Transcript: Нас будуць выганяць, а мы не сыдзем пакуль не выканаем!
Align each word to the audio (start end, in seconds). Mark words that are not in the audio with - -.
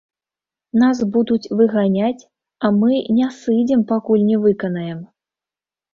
Нас 0.83 0.97
будуць 1.15 1.51
выганяць, 1.59 2.27
а 2.65 2.73
мы 2.79 2.91
не 3.19 3.27
сыдзем 3.43 3.87
пакуль 3.93 4.27
не 4.31 4.37
выканаем! 4.47 4.99